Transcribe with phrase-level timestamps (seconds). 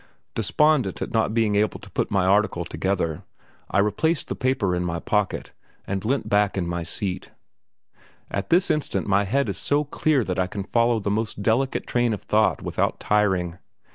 [0.33, 3.21] Despondent at not being able to put my article together,
[3.69, 5.53] I replaced the paper in my pocket,
[5.85, 7.29] and leant back in the seat.
[8.31, 11.85] At this instant my head is so clear that I can follow the most delicate
[11.85, 13.59] train of thought without tiring.